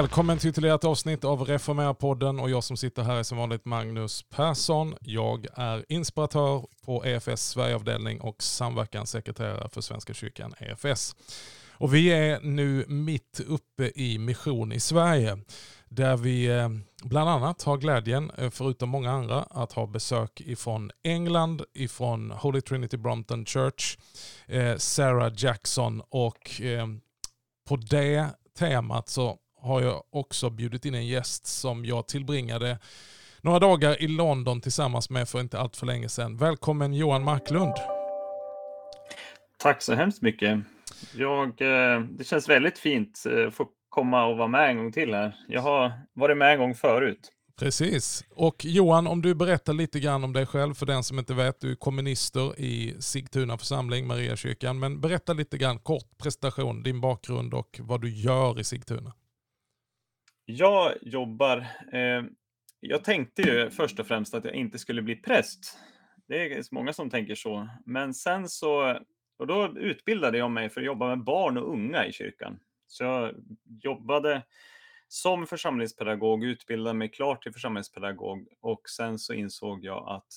[0.00, 3.64] Välkommen till ytterligare ett avsnitt av Reformera-podden och jag som sitter här är som vanligt
[3.64, 4.94] Magnus Persson.
[5.00, 11.16] Jag är inspiratör på EFS Sverigeavdelning och samverkanssekreterare för Svenska kyrkan EFS.
[11.72, 15.38] Och vi är nu mitt uppe i mission i Sverige
[15.88, 16.68] där vi eh,
[17.02, 22.60] bland annat har glädjen, eh, förutom många andra, att ha besök ifrån England, ifrån Holy
[22.60, 23.98] Trinity Brompton Church,
[24.46, 26.60] eh, Sarah Jackson och
[27.68, 28.28] på det
[28.58, 32.78] temat så har jag också bjudit in en gäst som jag tillbringade
[33.42, 36.36] några dagar i London tillsammans med för inte allt för länge sedan.
[36.36, 37.74] Välkommen Johan Marklund.
[39.58, 40.60] Tack så hemskt mycket.
[41.14, 41.56] Jag,
[42.18, 45.36] det känns väldigt fint att få komma och vara med en gång till här.
[45.48, 47.32] Jag har varit med en gång förut.
[47.58, 48.24] Precis.
[48.30, 51.60] Och Johan, om du berättar lite grann om dig själv för den som inte vet.
[51.60, 54.78] Du är komminister i Sigtuna församling, Mariakyrkan.
[54.78, 59.12] Men berätta lite grann kort presentation, din bakgrund och vad du gör i Sigtuna.
[60.50, 61.58] Jag jobbar...
[61.92, 62.22] Eh,
[62.80, 65.78] jag tänkte ju först och främst att jag inte skulle bli präst.
[66.26, 67.68] Det är många som tänker så.
[67.86, 69.00] Men sen så...
[69.38, 72.60] Och då utbildade jag mig för att jobba med barn och unga i kyrkan.
[72.86, 73.34] Så jag
[73.82, 74.42] jobbade
[75.08, 80.28] som församlingspedagog, utbildade mig klart till församlingspedagog och sen så insåg jag att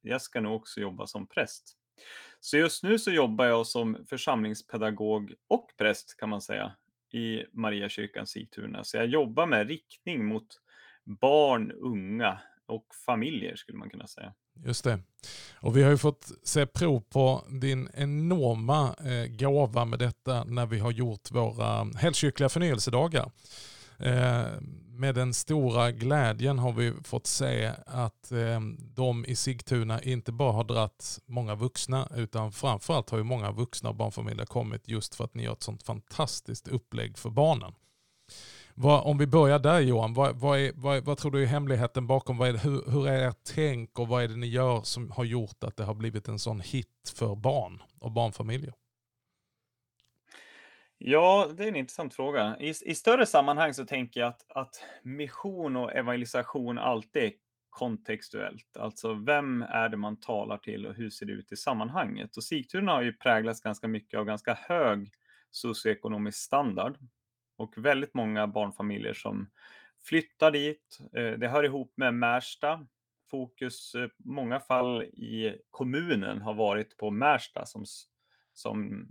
[0.00, 1.76] jag ska nog också jobba som präst.
[2.40, 6.72] Så just nu så jobbar jag som församlingspedagog och präst kan man säga
[7.14, 8.84] i Mariakyrkan Sigtuna.
[8.84, 10.46] Så jag jobbar med riktning mot
[11.20, 14.34] barn, unga och familjer skulle man kunna säga.
[14.66, 14.98] Just det.
[15.54, 20.66] Och vi har ju fått se prov på din enorma eh, gåva med detta när
[20.66, 23.30] vi har gjort våra helkyrkliga förnyelsedagar.
[23.98, 24.46] Eh,
[24.88, 30.52] med den stora glädjen har vi fått se att eh, de i Sigtuna inte bara
[30.52, 35.24] har dratt många vuxna utan framförallt har ju många vuxna och barnfamiljer kommit just för
[35.24, 37.72] att ni gör ett sånt fantastiskt upplägg för barnen.
[38.74, 42.06] Vad, om vi börjar där Johan, vad, vad, är, vad, vad tror du är hemligheten
[42.06, 42.38] bakom?
[42.38, 45.24] Vad är, hur, hur är ert tänk och vad är det ni gör som har
[45.24, 48.74] gjort att det har blivit en sån hit för barn och barnfamiljer?
[51.06, 52.56] Ja, det är en intressant fråga.
[52.60, 57.32] I, i större sammanhang så tänker jag att, att mission och evangelisation alltid är
[57.70, 58.76] kontextuellt.
[58.76, 62.36] Alltså vem är det man talar till och hur ser det ut i sammanhanget?
[62.36, 65.12] Och Sigtuna har ju präglats ganska mycket av ganska hög
[65.50, 66.98] socioekonomisk standard
[67.56, 69.50] och väldigt många barnfamiljer som
[70.04, 70.98] flyttar dit.
[71.16, 72.86] Eh, det hör ihop med Märsta.
[73.30, 77.84] Fokus i många fall i kommunen har varit på Märsta som,
[78.52, 79.08] som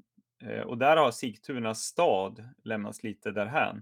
[0.66, 3.81] och där har Sigtuna stad lämnats lite därhän.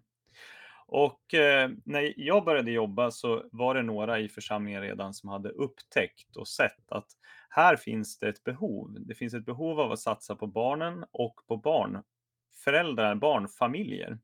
[0.93, 5.49] Och eh, när jag började jobba så var det några i församlingen redan som hade
[5.49, 7.07] upptäckt och sett att
[7.49, 8.97] här finns det ett behov.
[8.99, 14.19] Det finns ett behov av att satsa på barnen och på barnföräldrar, barnfamiljer.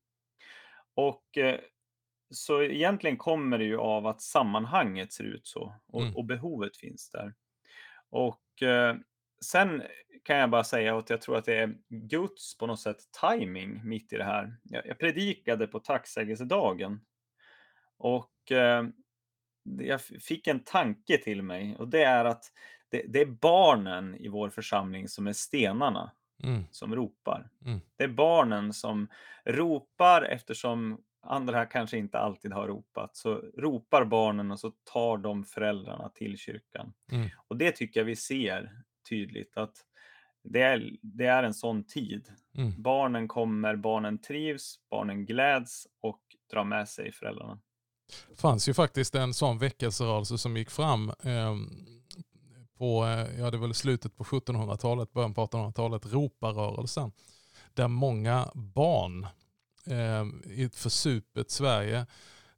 [0.93, 1.59] Och eh,
[2.29, 6.15] så egentligen kommer det ju av att sammanhanget ser ut så och, mm.
[6.15, 7.33] och behovet finns där.
[8.09, 8.95] Och eh,
[9.45, 9.83] sen
[10.23, 13.81] kan jag bara säga att jag tror att det är Guds på något sätt timing
[13.83, 14.57] mitt i det här.
[14.63, 17.01] Jag, jag predikade på tacksägelsedagen
[17.97, 18.83] och eh,
[19.79, 22.51] jag fick en tanke till mig och det är att
[22.89, 26.11] det, det är barnen i vår församling som är stenarna
[26.43, 26.63] mm.
[26.71, 27.49] som ropar.
[27.65, 27.79] Mm.
[27.95, 29.07] Det är barnen som
[29.45, 33.15] ropar eftersom andra kanske inte alltid har ropat.
[33.15, 36.93] Så ropar barnen och så tar de föräldrarna till kyrkan.
[37.11, 37.29] Mm.
[37.47, 39.73] Och det tycker jag vi ser tydligt att
[40.43, 42.27] det är, det är en sån tid.
[42.57, 42.81] Mm.
[42.81, 47.59] Barnen kommer, barnen trivs, barnen gläds och drar med sig föräldrarna.
[48.29, 51.55] Det fanns ju faktiskt en sån väckelserörelse som gick fram eh,
[52.77, 53.05] på,
[53.39, 57.11] ja det var slutet på 1700-talet, början på 1800-talet, roparörelsen.
[57.73, 59.27] Där många barn
[59.87, 62.05] eh, i ett försupet Sverige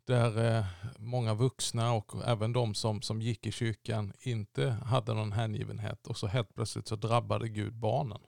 [0.09, 0.65] där eh,
[0.97, 6.17] många vuxna och även de som, som gick i kyrkan inte hade någon hängivenhet och
[6.17, 8.21] så helt plötsligt så drabbade Gud barnen.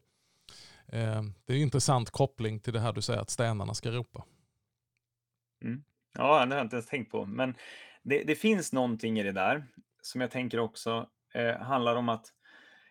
[0.88, 4.25] Eh, det är en intressant koppling till det här du säger att stenarna ska ropa.
[5.63, 5.83] Mm.
[6.18, 7.25] Ja, det har jag inte ens tänkt på.
[7.25, 7.56] Men
[8.04, 9.68] det, det finns någonting i det där
[10.01, 12.25] som jag tänker också eh, handlar om att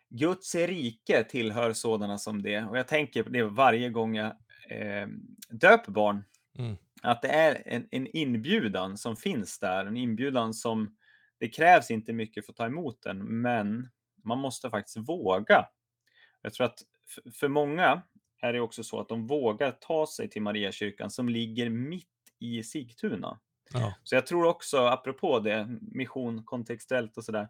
[0.08, 2.64] Guds rike tillhör sådana som det.
[2.64, 4.32] Och jag tänker på det varje gång jag
[4.69, 5.08] eh,
[5.50, 6.25] döper barn.
[6.58, 6.76] Mm.
[7.02, 9.87] Att det är en, en, inbjudan som finns där.
[9.87, 10.97] En inbjudan som
[11.38, 13.91] det krävs inte mycket för att ta emot den, men
[14.25, 15.67] man måste faktiskt våga.
[16.43, 16.79] Jag tror att
[17.35, 18.02] för många
[18.43, 22.06] är det också så att de vågar ta sig till Mariakyrkan som ligger mitt
[22.38, 23.41] i Sigtuna.
[23.73, 23.94] Ja.
[24.05, 27.49] Så jag tror också, apropå det, mission kontextuellt och sådär,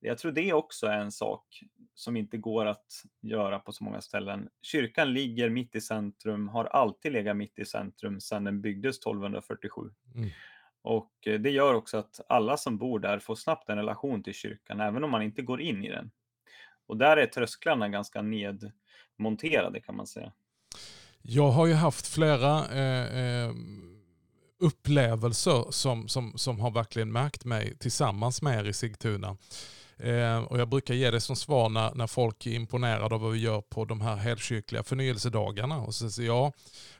[0.00, 1.62] jag tror det också är en sak
[1.94, 4.48] som inte går att göra på så många ställen.
[4.62, 9.90] Kyrkan ligger mitt i centrum, har alltid legat mitt i centrum sedan den byggdes 1247.
[10.14, 10.30] Mm.
[10.82, 14.34] Och eh, det gör också att alla som bor där får snabbt en relation till
[14.34, 16.10] kyrkan, även om man inte går in i den.
[16.86, 20.32] Och där är trösklarna ganska nedmonterade kan man säga.
[21.22, 23.52] Jag har ju haft flera eh, eh,
[24.58, 29.36] upplevelser som, som, som har verkligen märkt mig tillsammans med er i Sigtuna.
[29.98, 33.32] Eh, och jag brukar ge det som svar när, när folk är imponerade av vad
[33.32, 35.80] vi gör på de här helkyrkliga förnyelsedagarna.
[35.80, 36.52] Och så säger jag,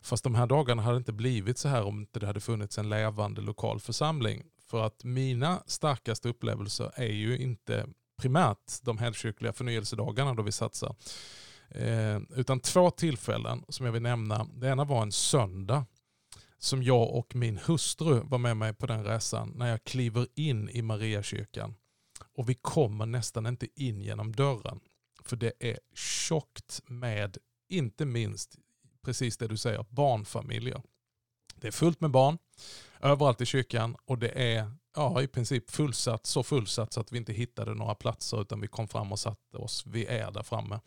[0.03, 2.89] fast de här dagarna hade inte blivit så här om inte det hade funnits en
[2.89, 4.43] levande lokal församling.
[4.71, 7.87] För att mina starkaste upplevelser är ju inte
[8.21, 10.97] primärt de helkyrkliga förnyelsedagarna då vi satsar.
[11.71, 14.47] Eh, utan två tillfällen som jag vill nämna.
[14.55, 15.85] Det ena var en söndag
[16.59, 20.69] som jag och min hustru var med mig på den resan när jag kliver in
[20.69, 21.75] i Mariakyrkan.
[22.39, 24.81] Och vi kommer nästan inte in genom dörren.
[25.25, 27.39] För det är tjockt med,
[27.69, 28.57] inte minst,
[29.03, 30.83] precis det du säger, barnfamiljer.
[31.55, 32.39] Det är fullt med barn
[33.01, 37.19] överallt i kyrkan och det är ja, i princip fullsatt, så fullsatt så att vi
[37.19, 39.87] inte hittade några platser utan vi kom fram och satte oss.
[39.87, 40.81] Vi är där framme.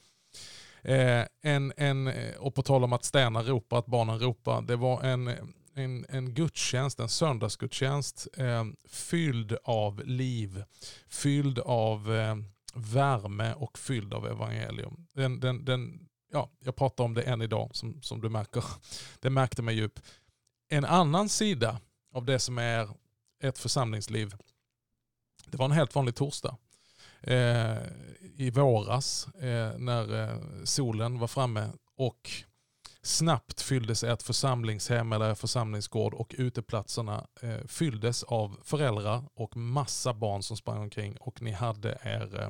[0.81, 4.75] Eh, en, en, eh, och på tal om att stäna ropar, att barnen ropar, det
[4.75, 10.63] var en, en, en gudstjänst, en söndagsgudstjänst eh, fylld av liv,
[11.09, 12.35] fylld av eh,
[12.73, 15.07] värme och fylld av evangelium.
[15.13, 18.63] Den, den, den, ja, jag pratar om det än idag som, som du märker.
[19.19, 19.99] Det märkte mig djup.
[20.69, 21.79] En annan sida
[22.13, 22.89] av det som är
[23.43, 24.35] ett församlingsliv,
[25.45, 26.57] det var en helt vanlig torsdag.
[27.21, 27.77] Eh,
[28.37, 32.31] I våras eh, när eh, solen var framme och
[33.03, 40.43] snabbt fylldes ett församlingshem eller församlingsgård och uteplatserna eh, fylldes av föräldrar och massa barn
[40.43, 42.49] som sprang omkring och ni hade er, eh,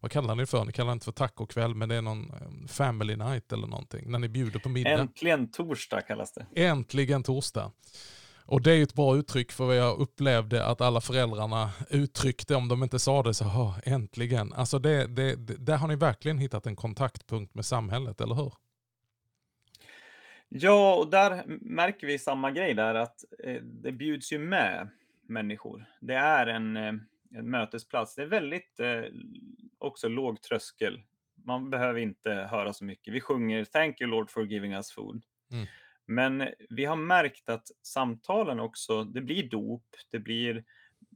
[0.00, 0.64] vad kallar ni det för?
[0.64, 4.10] Ni kallar det inte för tacokväll men det är någon eh, family night eller någonting
[4.10, 4.90] när ni bjuder på middag.
[4.90, 6.46] Äntligen torsdag kallas det.
[6.54, 7.72] Äntligen torsdag.
[8.50, 12.68] Och det är ett bra uttryck för vad jag upplevde att alla föräldrarna uttryckte, om
[12.68, 14.52] de inte sa det så, äntligen.
[14.52, 18.52] Alltså det, det, det, där har ni verkligen hittat en kontaktpunkt med samhället, eller hur?
[20.48, 24.88] Ja, och där märker vi samma grej där att eh, det bjuds ju med
[25.22, 25.84] människor.
[26.00, 26.92] Det är en, eh,
[27.30, 28.14] en mötesplats.
[28.14, 29.02] Det är väldigt eh,
[29.78, 31.02] också låg tröskel.
[31.44, 33.14] Man behöver inte höra så mycket.
[33.14, 35.22] Vi sjunger Thank you Lord for giving us food.
[35.52, 35.66] Mm.
[36.06, 40.64] Men vi har märkt att samtalen också, det blir dop, det blir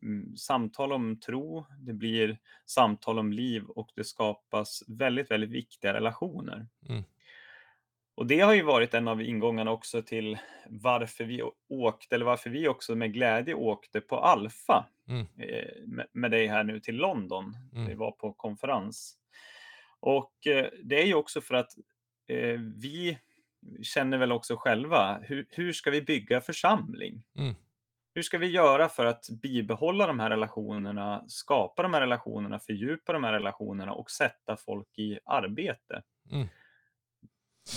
[0.03, 5.95] mm, samtal om tro, det blir samtal om liv och det skapas väldigt, väldigt viktiga
[5.95, 6.67] relationer.
[6.89, 7.03] Mm.
[8.15, 12.51] Och det har ju varit en av ingångarna också till varför vi åkte, eller varför
[12.51, 15.27] vi också med glädje åkte på Alfa mm.
[15.39, 17.57] Eh, med dig här nu till London.
[17.73, 17.87] Mm.
[17.87, 19.19] Vi var på konferens.
[20.01, 21.71] Och eh, det är ju också för att
[22.29, 23.19] eh, vi
[23.83, 27.23] känner väl också själva, hur, hur ska vi bygga församling?
[27.39, 27.55] Mm.
[28.15, 33.13] Hur ska vi göra för att bibehålla de här relationerna, skapa de här relationerna, fördjupa
[33.13, 36.03] de här relationerna och sätta folk i arbete?
[36.31, 36.49] Mm.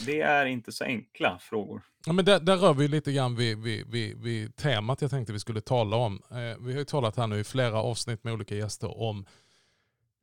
[0.05, 1.81] Det är inte så enkla frågor.
[2.05, 5.33] Ja, men där, där rör vi lite grann vid, vid, vid, vid temat jag tänkte
[5.33, 6.21] vi skulle tala om.
[6.31, 9.25] Eh, vi har ju talat här nu i flera avsnitt med olika gäster om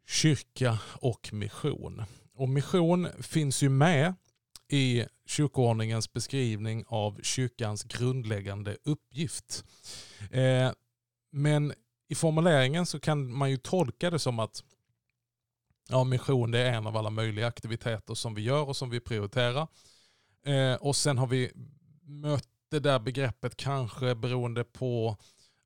[0.07, 2.02] kyrka och mission.
[2.35, 4.14] Och mission finns ju med
[4.69, 9.64] i kyrkoordningens beskrivning av kyrkans grundläggande uppgift.
[10.31, 10.73] Eh,
[11.33, 11.73] men
[12.09, 14.64] i formuleringen så kan man ju tolka det som att
[15.92, 19.00] ja, mission det är en av alla möjliga aktiviteter som vi gör och som vi
[19.00, 19.68] prioriterar.
[20.46, 21.52] Eh, och sen har vi
[22.02, 25.16] mött det där begreppet kanske beroende på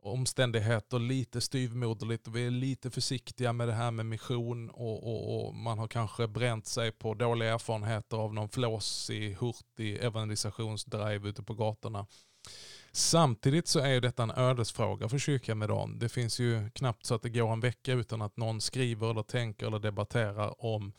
[0.03, 5.47] omständigheter lite styvmoderligt och vi är lite försiktiga med det här med mission och, och,
[5.47, 11.43] och, man har kanske bränt sig på dåliga erfarenheter av någon flåsig, hurtig evangelisationsdrive ute
[11.43, 12.07] på gatorna.
[12.97, 15.97] Samtidigt så är detta en ödesfråga för kyrkan idag.
[15.97, 19.23] Det finns ju knappt så att det går en vecka utan att någon skriver eller
[19.23, 20.93] tänker eller debatterar om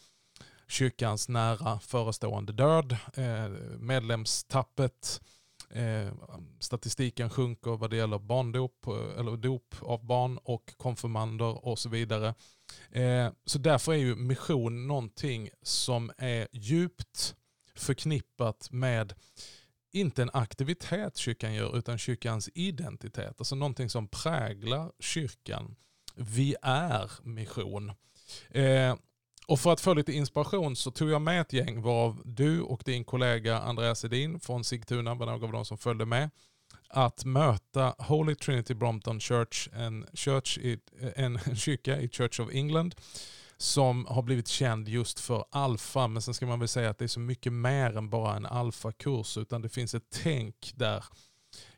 [0.68, 3.50] kyrkans nära förestående död, eh,
[3.80, 5.22] medlemstappet,
[5.70, 6.14] eh,
[6.60, 11.90] statistiken sjunker vad det gäller barndop, eh, eller dop av barn och konfirmander och så
[11.90, 12.34] vidare.
[13.46, 17.36] Så därför är ju mission någonting som är djupt
[17.76, 19.14] förknippat med
[19.92, 23.36] inte en aktivitet kyrkan gör utan kyrkans identitet.
[23.38, 25.76] Alltså någonting som präglar kyrkan.
[26.16, 27.92] Vi är mission.
[28.50, 28.96] Eh,
[29.48, 32.82] och för att få lite inspiration så tog jag med ett gäng varav du och
[32.86, 36.30] din kollega Andreas Edin från Sigtuna var några av de som följde med.
[36.90, 40.80] att möta Holy Trinity Brompton Church, en, church i,
[41.16, 42.96] en kyrka i Church of England
[43.58, 46.08] som har blivit känd just för alfa.
[46.08, 48.46] Men sen ska man väl säga att det är så mycket mer än bara en
[48.46, 51.04] alfakurs utan det finns ett tänk där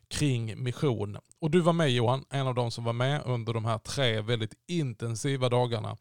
[0.08, 1.16] kring mission.
[1.40, 4.20] Och du var med Johan, en av de som var med under de här tre
[4.20, 5.96] väldigt intensiva dagarna.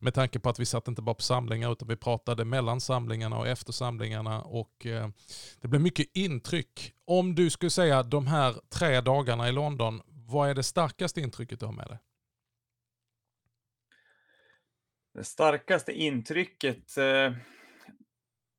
[0.00, 3.38] Med tanke på att vi satt inte bara på samlingar utan vi pratade mellan samlingarna
[3.38, 4.42] och efter samlingarna.
[4.42, 5.08] Och eh,
[5.60, 6.92] det blev mycket intryck.
[7.06, 11.60] Om du skulle säga de här tre dagarna i London, vad är det starkaste intrycket
[11.60, 11.98] du har med dig?
[15.14, 17.32] Det starkaste intrycket, eh,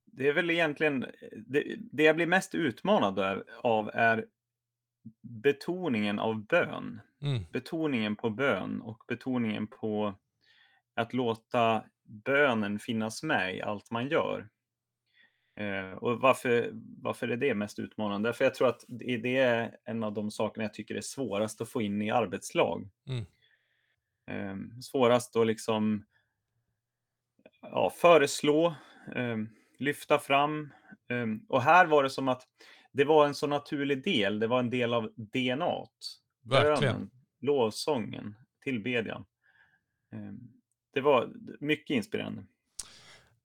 [0.05, 1.05] det är väl egentligen,
[1.47, 4.25] det, det jag blir mest utmanad av är
[5.21, 7.01] betoningen av bön.
[7.21, 7.43] Mm.
[7.51, 10.13] Betoningen på bön och betoningen på
[10.93, 14.49] att låta bönen finnas med i allt man gör.
[15.59, 16.69] Eh, och varför,
[17.01, 18.33] varför är det mest utmanande?
[18.33, 21.69] För jag tror att det är en av de sakerna jag tycker är svårast att
[21.69, 22.89] få in i arbetslag.
[23.07, 23.25] Mm.
[24.27, 26.05] Eh, svårast att liksom
[27.71, 28.75] ja, föreslå,
[29.15, 29.37] eh,
[29.79, 30.73] lyfta fram.
[31.09, 32.43] Eh, och här var det som att
[32.91, 34.39] det var en så naturlig del.
[34.39, 35.85] Det var en del av DNA.
[36.43, 37.09] Bönen,
[37.41, 39.25] lovsången, tillbedjan.
[40.13, 40.39] Ehm,
[40.93, 41.29] det var
[41.59, 42.45] mycket inspirerande.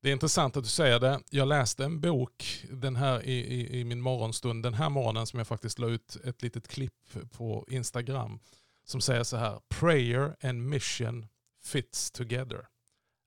[0.02, 1.20] Det är intressant att du säger det.
[1.30, 5.38] Jag läste en bok den här i, i, i, min morgonstund den här morgonen som
[5.38, 8.40] jag faktiskt la ut ett litet klipp på Instagram
[8.84, 9.60] som säger så här.
[9.80, 11.26] Prayer and mission
[11.64, 12.66] fits together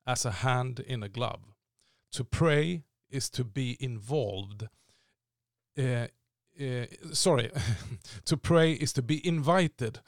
[0.05, 1.53] as a hand in a glove.
[2.13, 4.67] To pray is to be involved
[5.77, 6.07] uh,
[6.59, 7.51] uh, sorry,
[8.25, 9.99] to pray is to be invited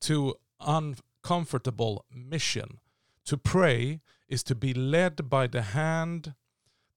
[0.00, 2.80] to uncomfortable mission.
[3.26, 6.34] To pray is to be led by the hand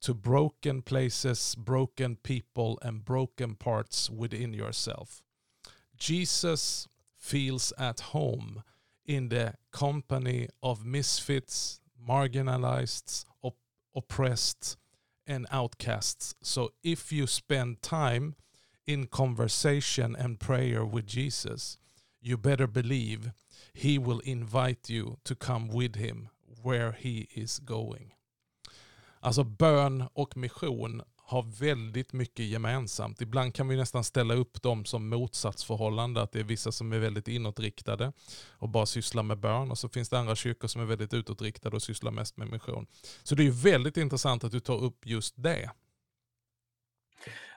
[0.01, 5.21] to broken places, broken people, and broken parts within yourself.
[5.97, 8.63] Jesus feels at home
[9.05, 13.57] in the company of misfits, marginalized, op-
[13.95, 14.77] oppressed,
[15.25, 16.35] and outcasts.
[16.41, 18.35] So if you spend time
[18.85, 21.77] in conversation and prayer with Jesus,
[22.21, 23.31] you better believe
[23.73, 26.29] he will invite you to come with him
[26.63, 28.13] where he is going.
[29.21, 33.21] Alltså bön och mission har väldigt mycket gemensamt.
[33.21, 36.99] Ibland kan vi nästan ställa upp dem som motsatsförhållande, att det är vissa som är
[36.99, 38.13] väldigt inåtriktade
[38.49, 41.75] och bara sysslar med bön och så finns det andra kyrkor som är väldigt utåtriktade
[41.75, 42.87] och sysslar mest med mission.
[43.23, 45.71] Så det är väldigt intressant att du tar upp just det.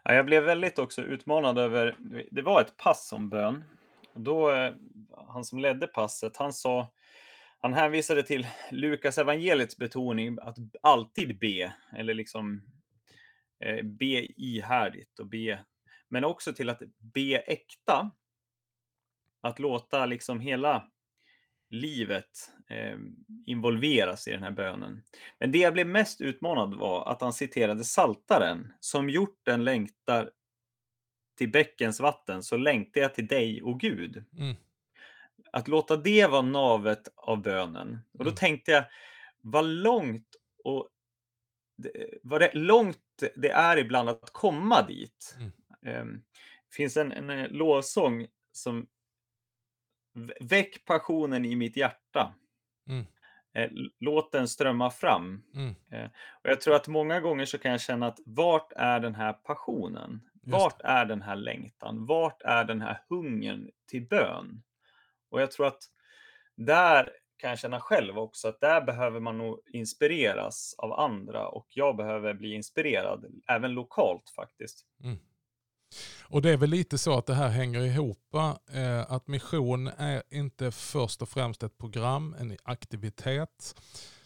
[0.02, 1.96] Ja, jag blev väldigt också utmanad över,
[2.30, 3.64] det var ett pass om bön.
[4.14, 4.72] Och då, eh,
[5.28, 6.92] han som ledde passet, han sa,
[7.60, 12.62] han hänvisade till Lukas evangeliets betoning att alltid be, eller liksom
[13.64, 15.64] eh, be ihärdigt och be,
[16.08, 18.10] men också till att be äkta.
[19.42, 20.90] Att låta liksom hela
[21.70, 22.98] livet eh,
[23.46, 25.02] involveras i den här bönen.
[25.38, 30.30] Men det jag blev mest utmanad var att han citerade Saltaren som hjorten längtar
[31.38, 34.24] till bäckens vatten så längtar jag till dig, och Gud.
[34.38, 34.56] Mm.
[35.52, 37.98] Att låta det vara navet av bönen.
[38.12, 38.36] Och då mm.
[38.36, 38.84] tänkte jag,
[39.40, 40.26] vad långt
[40.64, 40.88] och
[42.22, 42.98] vad det, långt
[43.36, 45.36] det är ibland att komma dit.
[45.38, 45.52] Mm.
[45.86, 46.04] Eh,
[46.68, 48.86] det finns en, en, en lovsång som
[50.40, 52.34] Väck passionen i mitt hjärta.
[52.88, 53.06] Mm.
[53.54, 53.70] Eh,
[54.00, 55.42] låt den strömma fram.
[55.54, 55.74] Mm.
[55.90, 56.10] Eh,
[56.42, 59.32] och jag tror att många gånger så kan jag känna att vart är den här
[59.32, 60.20] passionen?
[60.42, 62.06] Vart är den här längtan?
[62.06, 64.62] Vart är den här hungern till bön?
[65.30, 65.82] Och jag tror att
[66.56, 71.66] där kan jag känna själv också att där behöver man nog inspireras av andra och
[71.70, 74.84] jag behöver bli inspirerad även lokalt faktiskt.
[75.04, 75.18] Mm.
[76.22, 78.34] Och det är väl lite så att det här hänger ihop.
[78.72, 83.74] Eh, att mission är inte först och främst ett program, en aktivitet.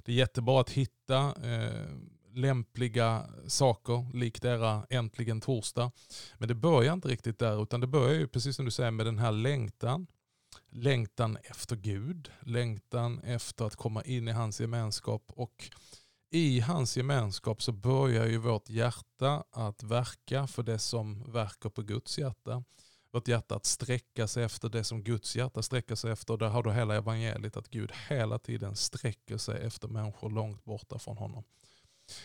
[0.05, 1.87] Det är jättebra att hitta eh,
[2.35, 5.91] lämpliga saker, likt era Äntligen Torsdag.
[6.39, 9.07] Men det börjar inte riktigt där, utan det börjar ju precis som du säger med
[9.07, 10.07] den här längtan.
[10.77, 15.71] Längtan efter Gud, längtan efter att komma in i hans gemenskap och
[16.31, 21.83] i hans gemenskap så börjar ju vårt hjärta att verka för det som verkar på
[21.83, 22.65] Guds hjärta.
[23.13, 26.37] Vårt hjärta att sträcka sig efter det som Guds hjärta sträcker sig efter.
[26.37, 30.99] Där har du hela evangeliet att Gud hela tiden sträcker sig efter människor långt borta
[30.99, 31.45] från honom.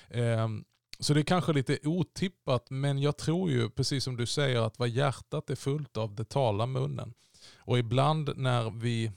[0.10, 0.66] Ehm,
[1.00, 4.80] så det är kanske lite otippat men jag tror ju precis som du säger att
[4.80, 7.14] vad hjärtat är fullt av det talar munnen.
[7.58, 9.12] Och ibland när vi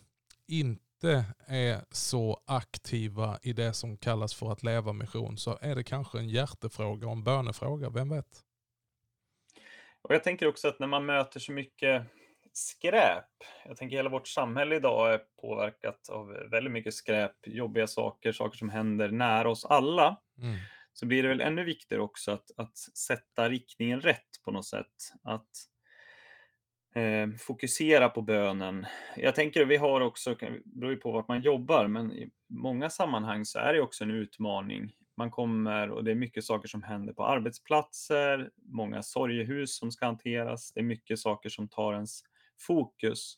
[0.48, 5.84] inte är så aktiva i det som kallas för att leva mission så är det
[5.84, 8.44] kanske en hjärtefråga och en bönefråga, vem vet?
[10.02, 12.06] Och jag tänker också att när man möter så mycket
[12.52, 13.28] skräp.
[13.64, 18.58] Jag tänker hela vårt samhälle idag är påverkat av väldigt mycket skräp, jobbiga saker, saker
[18.58, 20.20] som händer nära oss alla.
[20.38, 20.56] Mm.
[20.92, 25.12] Så blir det väl ännu viktigare också att, att sätta riktningen rätt på något sätt.
[25.22, 25.48] Att
[26.94, 28.86] Eh, fokusera på bönen.
[29.16, 32.90] Jag tänker vi har också, det beror ju på vart man jobbar, men i många
[32.90, 34.92] sammanhang så är det också en utmaning.
[35.16, 40.06] Man kommer och det är mycket saker som händer på arbetsplatser, många sorgehus som ska
[40.06, 40.72] hanteras.
[40.72, 42.20] Det är mycket saker som tar ens
[42.60, 43.36] fokus.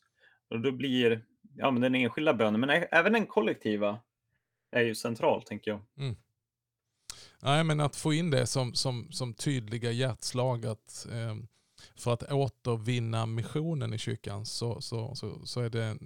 [0.49, 3.99] Och då blir ja, men den enskilda bönen, men även den kollektiva,
[4.71, 5.81] är ju central, tänker jag.
[5.97, 6.15] Mm.
[7.41, 11.35] Nej, men att få in det som, som, som tydliga hjärtslag att eh,
[11.95, 15.97] för att återvinna missionen i kyrkan så, så, så, så är det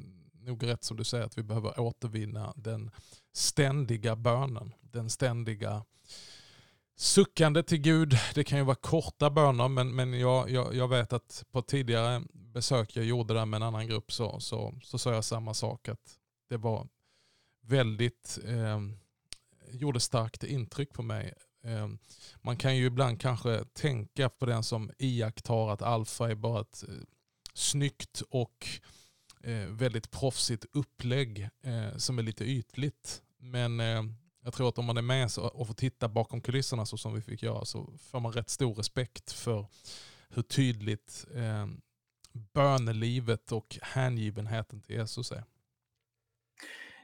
[0.41, 2.91] nog rätt som du säger att vi behöver återvinna den
[3.33, 4.73] ständiga bönen.
[4.81, 5.85] Den ständiga
[6.95, 8.17] suckande till Gud.
[8.35, 12.21] Det kan ju vara korta böner men, men jag, jag, jag vet att på tidigare
[12.31, 15.89] besök jag gjorde där med en annan grupp så, så, så sa jag samma sak.
[15.89, 16.19] att
[16.49, 16.87] Det var
[17.61, 18.79] väldigt, eh,
[19.71, 21.33] gjorde starkt intryck på mig
[21.63, 21.97] Ehm,
[22.41, 26.83] man kan ju ibland kanske tänka på den som iakttar att alfa är bara ett
[26.87, 26.95] eh,
[27.53, 28.67] snyggt och
[29.43, 33.21] eh, väldigt proffsigt upplägg eh, som är lite ytligt.
[33.37, 33.79] Men
[34.43, 37.21] jag tror att om man är med och får titta bakom kulisserna så som vi
[37.21, 39.65] fick göra så får man rätt stor respekt för
[40.29, 41.81] hur tydligt ehm,
[42.53, 45.43] bönelivet och hängivenheten till Jesus är.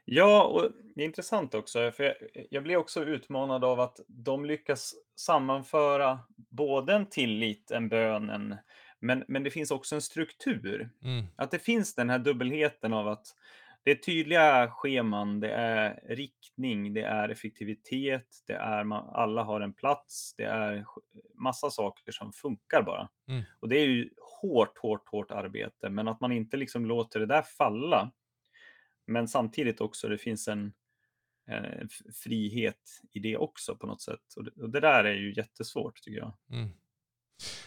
[0.06, 2.16] Ja, och det är intressant också, för jag,
[2.50, 6.20] jag blir också utmanad av att de lyckas sammanföra
[6.50, 8.56] både en tillit, en bön, en,
[9.00, 10.90] men, men det finns också en struktur.
[11.04, 11.26] Mm.
[11.36, 13.28] Att det finns den här dubbelheten av att
[13.84, 19.62] det är tydliga scheman, det är riktning, det är effektivitet, det är man, alla har
[19.62, 20.86] en plats, det är
[21.34, 23.10] massa saker som funkar bara.
[23.27, 23.44] Mm.
[23.60, 24.10] Och det är ju
[24.42, 28.12] hårt, hårt, hårt arbete, men att man inte liksom låter det där falla
[29.05, 30.74] men samtidigt också det finns en,
[31.48, 31.89] en
[32.24, 34.33] frihet i det också på något sätt.
[34.35, 36.33] Och det, och det där är ju jättesvårt tycker jag.
[36.50, 36.70] Mm.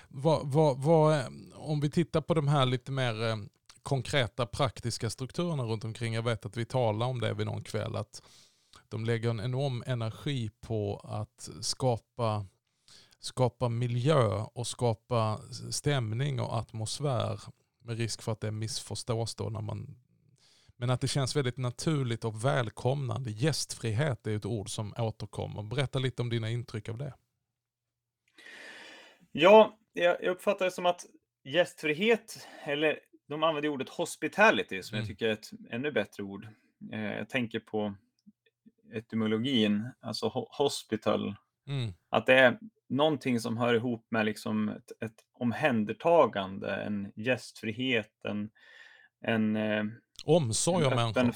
[0.09, 1.25] Vad, vad, vad,
[1.55, 3.37] om vi tittar på de här lite mer eh,
[3.83, 6.15] konkreta praktiska strukturerna runt omkring.
[6.15, 7.97] Jag vet att vi talar om det vid någon kväll.
[7.97, 8.23] Att
[8.89, 12.47] de lägger en enorm energi på att skapa,
[13.21, 17.41] skapa miljö och skapa stämning och atmosfär.
[17.85, 19.97] Med risk för att det missförstås då när man
[20.79, 23.31] men att det känns väldigt naturligt och välkomnande.
[23.31, 25.63] Gästfrihet är ett ord som återkommer.
[25.63, 27.15] Berätta lite om dina intryck av det.
[29.33, 31.07] Ja, jag uppfattar det som att
[31.45, 35.03] gästfrihet, eller de använder ordet hospitality som mm.
[35.03, 36.49] jag tycker är ett ännu bättre ord.
[36.93, 37.95] Eh, jag tänker på
[38.93, 41.37] etymologin, alltså hospital.
[41.69, 41.93] Mm.
[42.09, 48.51] Att det är någonting som hör ihop med liksom ett, ett omhändertagande, en gästfrihet, en,
[49.21, 49.85] en eh,
[50.25, 51.35] Omsorg om människor.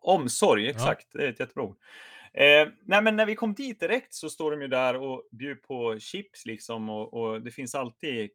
[0.00, 1.08] Omsorg, exakt.
[1.12, 1.18] Ja.
[1.20, 1.76] Det är ett jättebra ord.
[2.36, 5.54] Eh, nej, men när vi kom dit direkt så står de ju där och bjuder
[5.54, 8.30] på chips liksom och, och, det finns alltid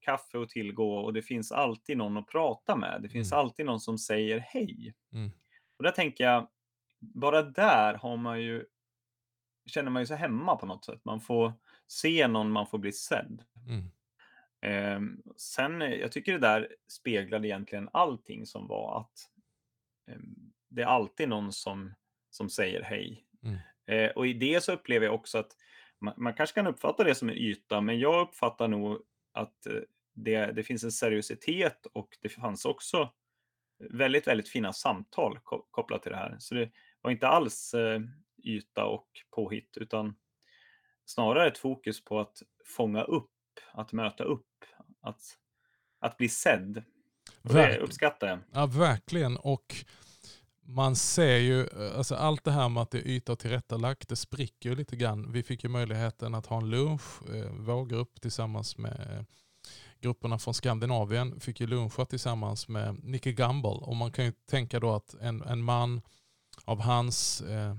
[0.00, 3.02] kaffe att tillgå och det finns alltid någon att prata med.
[3.02, 3.40] Det finns mm.
[3.40, 4.94] alltid någon som säger hej.
[5.12, 5.30] Mm.
[5.76, 6.48] Och där tänker jag,
[7.00, 8.64] bara där har man ju,
[9.66, 11.04] känner man ju sig hemma på något sätt.
[11.04, 11.52] Man får
[11.86, 13.42] se någon, man får bli sedd.
[13.68, 13.90] Mm.
[14.64, 15.00] Eh,
[15.36, 19.30] sen, jag tycker det där speglade egentligen allting som var att
[20.10, 20.20] eh,
[20.68, 21.94] det är alltid någon som,
[22.30, 23.26] som säger hej.
[23.42, 23.58] Mm.
[23.86, 25.56] Eh, och i det så upplever jag också att
[26.00, 29.80] man, man, kanske kan uppfatta det som en yta, men jag uppfattar nog att eh,
[30.12, 33.12] det, det finns en seriositet och det fanns också
[33.78, 35.38] väldigt, väldigt fina samtal
[35.70, 36.36] kopplat till det här.
[36.38, 38.00] Så det var inte alls eh,
[38.44, 40.16] yta och påhitt, utan
[41.04, 43.33] snarare ett fokus på att fånga upp,
[43.72, 44.46] att möta upp
[45.00, 45.20] att,
[46.00, 46.82] att bli sedd.
[47.42, 48.38] Och det uppskattar jag.
[48.52, 49.36] Ja, verkligen.
[49.36, 49.74] Och
[50.66, 54.16] man ser ju, alltså allt det här med att det är yta och tillrättalagt, det
[54.16, 55.32] spricker ju lite grann.
[55.32, 59.26] Vi fick ju möjligheten att ha en lunch, eh, vår grupp tillsammans med
[60.00, 63.70] grupperna från Skandinavien fick ju luncha tillsammans med Nicky Gamble.
[63.70, 66.02] Och man kan ju tänka då att en, en man
[66.64, 67.76] av hans eh,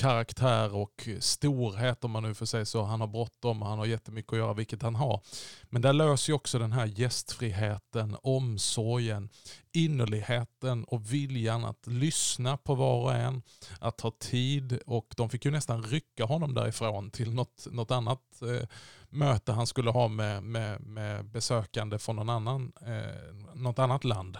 [0.00, 2.82] karaktär och storhet om man nu får säga så.
[2.82, 5.20] Han har bråttom, och han har jättemycket att göra, vilket han har.
[5.64, 9.28] Men där löser ju också den här gästfriheten, omsorgen,
[9.72, 13.42] innerligheten och viljan att lyssna på var och en,
[13.80, 18.42] att ta tid och de fick ju nästan rycka honom därifrån till något, något annat
[18.42, 18.68] eh,
[19.08, 24.38] möte han skulle ha med, med, med besökande från någon annan, eh, något annat land.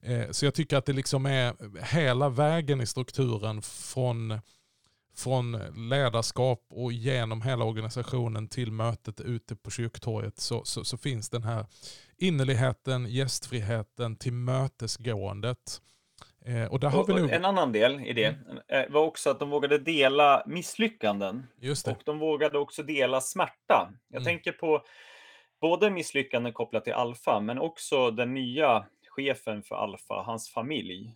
[0.00, 4.40] Eh, så jag tycker att det liksom är hela vägen i strukturen från
[5.16, 5.52] från
[5.90, 11.42] ledarskap och genom hela organisationen till mötet ute på kyrktorget så, så, så finns den
[11.42, 11.66] här
[12.18, 15.80] innerligheten, gästfriheten, till mötesgåendet.
[16.46, 17.30] Eh, och där har och, vi nog...
[17.30, 18.58] En annan del i det mm.
[18.68, 21.46] Eh, var också att de vågade dela misslyckanden.
[21.86, 23.92] Och de vågade också dela smärta.
[24.08, 24.24] Jag mm.
[24.24, 24.82] tänker på
[25.60, 31.14] både misslyckanden kopplat till Alfa, men också den nya chefen för Alfa, hans familj,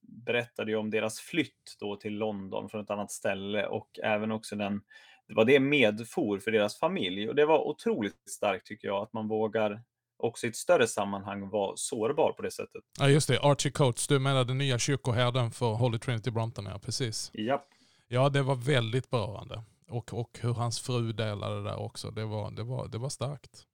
[0.00, 4.56] berättade ju om deras flytt då till London från ett annat ställe och även också
[4.56, 4.80] den,
[5.28, 7.28] var det medfor för deras familj.
[7.28, 9.82] Och det var otroligt starkt tycker jag, att man vågar
[10.16, 12.82] också i ett större sammanhang vara sårbar på det sättet.
[12.98, 16.78] Ja just det, Archie Coates, du menar den nya kyrkoherden för Holy Trinity Brompton, ja
[16.78, 17.30] precis.
[17.32, 17.64] Ja.
[18.08, 19.62] Ja, det var väldigt berörande.
[19.88, 23.08] Och, och hur hans fru delade det där också, det var, det var, det var
[23.08, 23.66] starkt.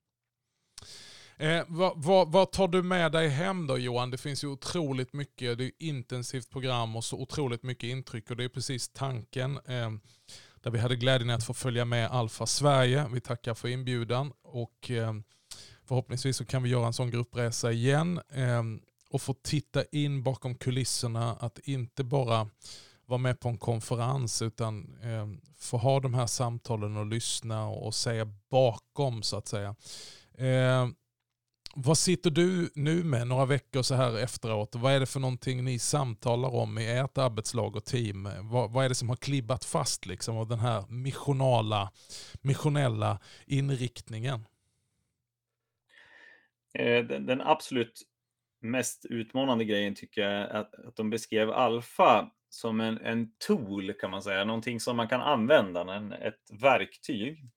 [1.39, 4.11] Eh, vad, vad, vad, tar du med dig hem då Johan?
[4.11, 8.37] Det finns ju otroligt mycket, det är intensivt program och så otroligt mycket intryck och
[8.37, 9.59] det är precis tanken.
[9.65, 9.91] Eh,
[10.61, 13.07] där vi hade glädjen att få följa med Alfa Sverige.
[13.13, 15.13] Vi tackar för inbjudan och eh,
[15.85, 18.63] förhoppningsvis så kan vi göra en sån gruppresa igen eh,
[19.09, 21.35] och få titta in bakom kulisserna.
[21.39, 22.49] Att inte bara
[23.05, 27.87] vara med på en konferens utan eh, få ha de här samtalen och lyssna och,
[27.87, 29.75] och säga bakom så att säga.
[30.37, 30.87] Eh,
[31.75, 34.75] vad sitter du nu med några veckor så här efteråt?
[34.75, 38.29] Vad är det för någonting ni samtalar om i ert arbetslag och team?
[38.41, 41.91] Vad, vad är det som har klibbat fast liksom av den här missionala,
[42.41, 44.45] missionella inriktningen?
[46.73, 48.01] Eh, den, den, absolut
[48.61, 53.93] mest utmanande grejen tycker jag är att, att de beskrev alfa som en, en tool
[53.93, 57.49] kan man säga, någonting som man kan använda, en, ett verktyg.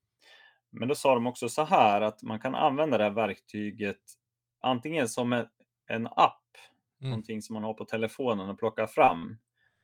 [0.73, 4.01] Men då sa de också så här att man kan använda det här verktyget
[4.61, 5.47] antingen som en,
[5.87, 6.57] en app,
[7.01, 7.11] mm.
[7.11, 9.39] någonting som man har på telefonen och plockar fram,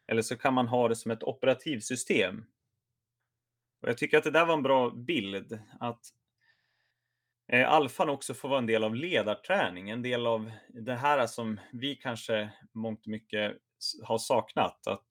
[0.06, 2.44] eller så kan man ha det som ett operativsystem.
[3.82, 6.00] Och jag tycker att det där var en bra bild, att
[7.52, 11.60] Eh, alfan också får vara en del av ledarträning, en del av det här som
[11.72, 13.56] vi kanske mångt och mycket
[14.02, 14.86] har saknat.
[14.86, 15.06] Att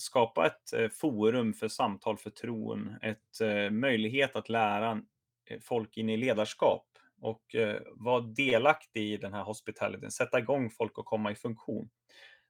[0.00, 5.02] skapa ett eh, forum för samtal för tron, ett eh, möjlighet att lära
[5.50, 6.84] eh, folk in i ledarskap
[7.20, 7.56] och
[7.94, 11.90] vara delaktig i den här hospitaliteten, sätta igång folk och komma i funktion.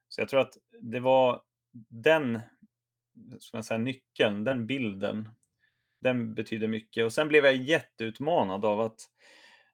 [0.07, 1.41] Så jag tror att det var
[1.89, 2.39] den
[3.39, 5.29] som jag säger, nyckeln, den bilden,
[6.01, 7.05] den betyder mycket.
[7.05, 8.99] Och sen blev jag jätteutmanad av att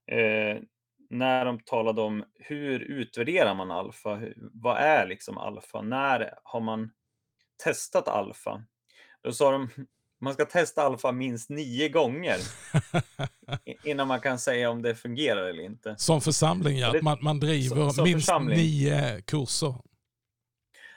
[0.07, 0.61] eh,
[1.09, 4.21] när de talade om hur utvärderar man alfa?
[4.35, 5.81] Vad är liksom alfa?
[5.81, 6.91] När har man
[7.63, 8.63] testat alfa?
[9.23, 9.69] Då sa de
[10.21, 12.37] man ska testa alfa minst nio gånger
[13.83, 15.95] innan man kan säga om det fungerar eller inte.
[15.97, 16.91] Som församling, ja.
[16.91, 18.57] Det, man, man driver som, som minst församling.
[18.57, 19.75] nio kurser.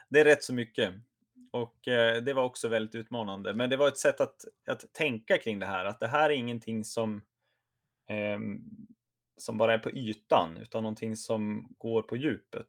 [0.09, 0.95] Det är rätt så mycket.
[1.53, 3.55] Och eh, det var också väldigt utmanande.
[3.55, 5.85] Men det var ett sätt att, att tänka kring det här.
[5.85, 7.23] Att det här är ingenting som
[8.11, 8.39] eh,
[9.37, 12.67] som bara är på ytan, utan någonting som går på djupet.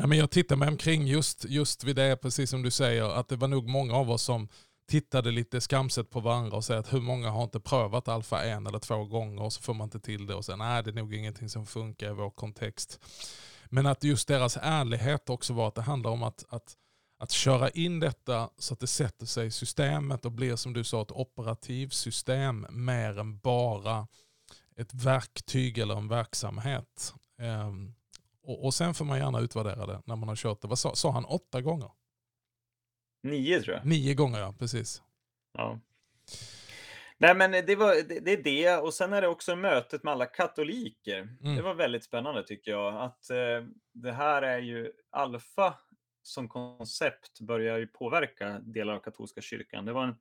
[0.00, 3.28] Nej, men jag tittar mig omkring just, just vid det, precis som du säger, att
[3.28, 4.48] det var nog många av oss som
[4.88, 8.66] tittade lite skamset på varandra och säger att hur många har inte prövat alfa en
[8.66, 10.94] eller två gånger och så får man inte till det och sen nej det är
[10.94, 13.00] nog ingenting som funkar i vår kontext.
[13.66, 16.76] Men att just deras ärlighet också var att det handlar om att, att,
[17.18, 20.84] att köra in detta så att det sätter sig i systemet och blir som du
[20.84, 24.06] sa ett operativsystem mer än bara
[24.76, 27.14] ett verktyg eller en verksamhet.
[27.68, 27.94] Um,
[28.42, 30.68] och, och, sen får man gärna utvärdera det när man har kört det.
[30.68, 31.24] Vad sa, sa han?
[31.24, 31.90] Åtta gånger?
[33.22, 33.86] Nio tror jag.
[33.86, 35.02] Nio gånger ja, precis.
[35.52, 35.80] Ja.
[37.18, 40.12] Nej men det, var, det, det är det och sen är det också mötet med
[40.12, 41.18] alla katoliker.
[41.18, 41.56] Mm.
[41.56, 43.02] Det var väldigt spännande tycker jag.
[43.02, 45.74] Att eh, det här är ju alfa
[46.22, 49.84] som koncept börjar ju påverka delar av katolska kyrkan.
[49.84, 50.16] Det var en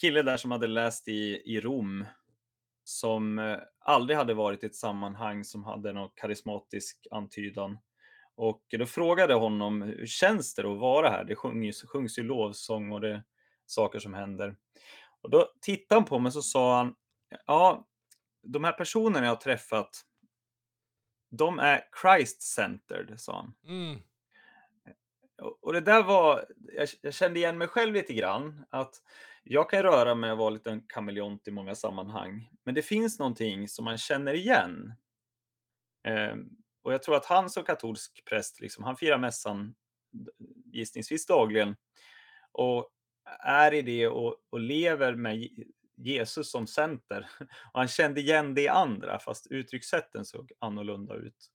[0.00, 2.04] kille där som hade läst i, i Rom
[2.88, 7.78] som eh, aldrig hade varit i ett sammanhang som hade någon karismatisk antydan.
[8.34, 11.24] Och då frågade jag honom, hur känns det att vara här?
[11.24, 13.22] Det sjungs, sjungs ju lovsång och det är
[13.66, 14.56] saker som händer.
[15.20, 16.94] Och då tittade han på mig och så sa han,
[17.46, 17.88] ja,
[18.42, 19.90] de här personerna jag har träffat,
[21.30, 23.54] de är Christ-centered, sa han.
[23.66, 24.00] Mm.
[25.60, 29.02] Och det där var, jag, jag, kände igen mig själv lite grann, att
[29.50, 33.18] jag kan röra mig och vara lite en kameleont i många sammanhang, men det finns
[33.18, 34.92] någonting som man känner igen.
[36.08, 36.36] Eh,
[36.82, 39.74] och jag tror att han som katolsk präst, liksom, han firar mässan
[40.14, 41.76] eh, gissningsvis dagligen
[42.52, 42.88] och
[43.40, 45.48] är i det och, och lever med
[45.96, 47.30] Jesus som center.
[47.72, 51.50] Och han kände igen det i andra, fast uttryckssätten såg annorlunda ut.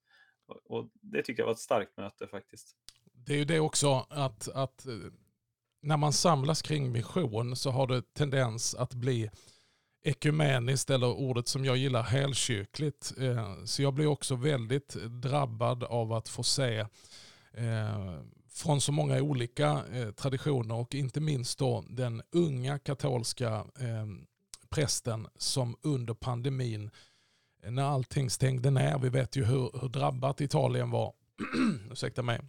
[0.47, 2.75] Och, och det tycker jag var ett starkt möte faktiskt.
[3.12, 4.93] Det är ju det också att, att eh,
[5.83, 9.29] när man samlas kring mission så har det tendens att bli
[10.03, 13.13] ekumeniskt eller ordet som jag gillar helkyrkligt.
[13.17, 16.79] Eh, så jag blir också väldigt drabbad av att få se
[17.53, 18.19] eh,
[18.49, 23.65] från så många olika eh, traditioner och inte minst då den unga katolska
[24.69, 26.89] prästen som under pandemin
[27.63, 31.13] när allting stängde ner, vi vet ju hur, hur drabbat Italien var,
[31.91, 32.39] ursäkta mig,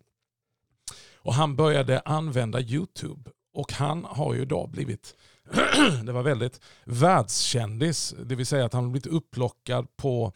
[1.25, 5.17] och han började använda YouTube och han har ju då blivit
[6.05, 8.15] det var väldigt världskändis.
[8.25, 10.33] Det vill säga att han har blivit upplockad på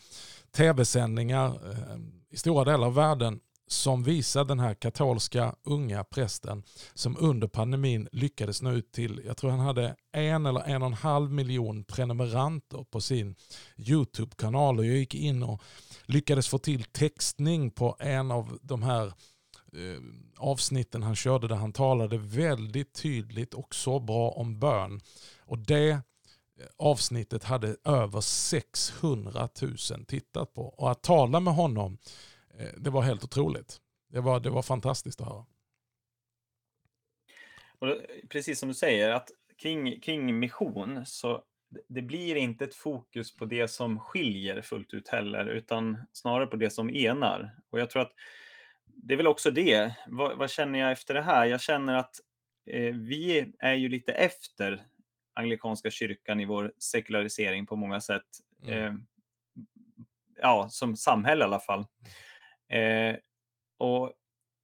[0.57, 1.99] tv-sändningar eh,
[2.31, 6.63] i stora delar av världen som visar den här katolska unga prästen
[6.95, 10.89] som under pandemin lyckades nå ut till, jag tror han hade en eller en och
[10.89, 13.37] en halv miljon prenumeranter på sin
[13.77, 15.63] YouTube-kanal och jag gick in och
[16.07, 19.13] lyckades få till textning på en av de här
[19.73, 20.01] Eh,
[20.37, 25.01] avsnitten han körde där han talade väldigt tydligt och så bra om bön.
[25.41, 26.01] Och det eh,
[26.77, 30.63] avsnittet hade över 600 000 tittat på.
[30.63, 31.99] Och att tala med honom,
[32.59, 33.81] eh, det var helt otroligt.
[34.09, 35.47] Det var, det var fantastiskt att höra.
[37.79, 37.97] Och
[38.29, 41.43] precis som du säger, att kring, kring mission så
[41.89, 46.57] det blir inte ett fokus på det som skiljer fullt ut heller, utan snarare på
[46.57, 47.55] det som enar.
[47.71, 48.13] Och jag tror att
[49.03, 49.95] det är väl också det.
[50.07, 51.47] Vad, vad, känner jag efter det här?
[51.47, 52.21] Jag känner att
[52.67, 54.83] eh, vi är ju lite efter
[55.35, 58.27] anglikanska kyrkan i vår sekularisering på många sätt.
[58.67, 58.79] Mm.
[58.79, 58.95] Eh,
[60.37, 61.87] ja, som samhälle i alla fall.
[62.69, 63.17] Eh,
[63.79, 64.13] och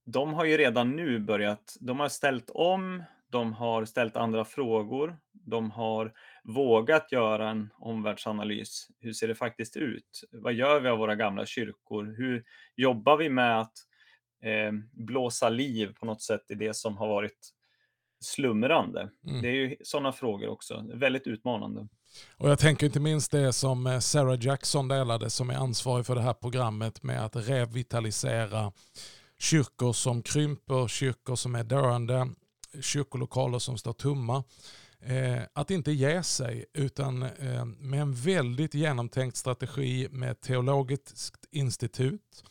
[0.07, 5.17] de har ju redan nu börjat, de har ställt om, de har ställt andra frågor,
[5.33, 6.13] de har
[6.45, 8.89] vågat göra en omvärldsanalys.
[9.01, 10.25] Hur ser det faktiskt ut?
[10.33, 12.15] Vad gör vi av våra gamla kyrkor?
[12.17, 12.45] Hur
[12.77, 13.73] jobbar vi med att
[14.45, 17.51] eh, blåsa liv på något sätt i det som har varit
[18.21, 19.11] slumrande.
[19.27, 19.43] Mm.
[19.43, 21.89] Det är ju sådana frågor också, väldigt utmanande.
[22.37, 26.15] Och Jag tänker inte minst det som eh, Sarah Jackson delade som är ansvarig för
[26.15, 28.73] det här programmet med att revitalisera
[29.39, 32.29] kyrkor som krymper, kyrkor som är döende,
[32.81, 34.45] kyrkolokaler som står tomma.
[35.01, 42.45] Eh, att inte ge sig utan eh, med en väldigt genomtänkt strategi med teologiskt institut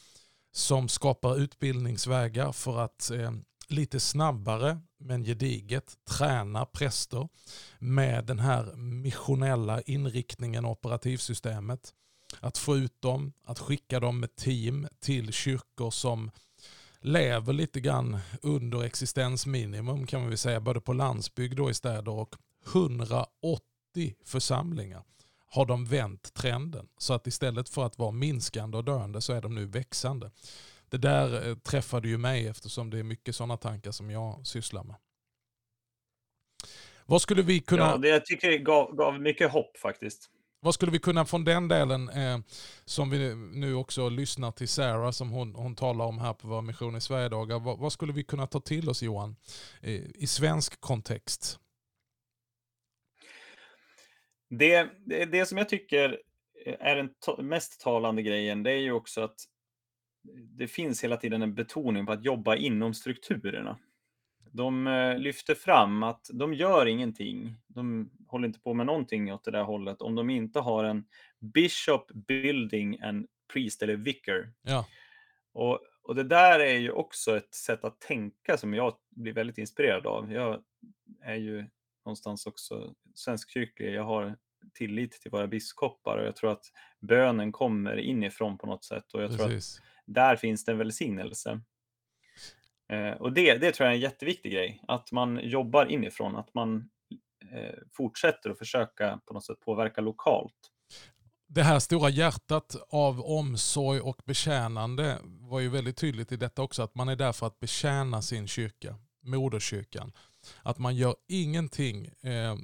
[0.56, 3.32] som skapar utbildningsvägar för att eh,
[3.68, 7.30] lite snabbare men gediget träna präster
[7.80, 11.94] med den här missionella inriktningen och operativsystemet.
[12.40, 16.32] Att få ut dem, att skicka dem med team till kyrkor som
[17.00, 22.12] lever lite grann under existensminimum kan man väl säga, både på landsbygd och i städer
[22.12, 22.36] och
[22.66, 23.36] 180
[24.26, 25.04] församlingar
[25.54, 26.88] har de vänt trenden.
[26.98, 30.32] Så att istället för att vara minskande och döende så är de nu växande.
[30.90, 34.84] Det där eh, träffade ju mig eftersom det är mycket sådana tankar som jag sysslar
[34.84, 34.96] med.
[37.06, 37.84] Vad skulle vi kunna...
[37.84, 40.30] Ja, det jag tycker det gav, gav mycket hopp faktiskt.
[40.60, 42.40] Vad skulle vi kunna från den delen, eh,
[42.86, 46.62] som vi nu också lyssnar till Sarah, som hon, hon talar om här på vår
[46.62, 47.60] mission i Sverigedagar.
[47.60, 49.36] Vad, vad skulle vi kunna ta till oss Johan,
[49.82, 51.60] eh, i svensk kontext?
[54.58, 56.20] Det, det, det som jag tycker
[56.66, 59.36] är den mest talande grejen, det är ju också att
[60.34, 63.80] det finns hela tiden en betoning på att jobba inom strukturerna.
[64.52, 69.44] De eh, lyfter fram att de gör ingenting, de håller inte på med någonting åt
[69.44, 71.06] det där hållet om de inte har en
[71.40, 74.54] Bishop Building and Priest eller Vicar.
[74.62, 74.88] Ja.
[75.54, 79.58] Och, och det där är ju också ett sätt att tänka som jag blir väldigt
[79.58, 80.34] inspirerad av.
[80.34, 80.64] Jag
[81.22, 81.66] är ju
[82.06, 83.94] någonstans också svenskkyrklig.
[83.94, 84.38] Jag har
[84.74, 86.66] tillit till våra biskopar och jag tror att
[87.02, 89.76] bönen kommer inifrån på något sätt och jag Precis.
[89.76, 91.62] tror att där finns det en välsignelse.
[92.90, 96.54] Eh, och det, det tror jag är en jätteviktig grej, att man jobbar inifrån, att
[96.54, 96.90] man
[97.52, 100.70] eh, fortsätter att försöka på något sätt påverka lokalt.
[101.48, 106.84] Det här stora hjärtat av omsorg och betjänande var ju väldigt tydligt i detta också,
[106.84, 110.12] att man är där för att betjäna sin kyrka, moderkyrkan.
[110.62, 112.56] Att man gör ingenting, eh,